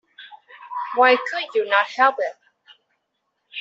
[0.95, 2.33] Why could you not help it?